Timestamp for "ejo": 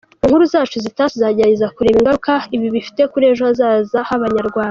3.31-3.41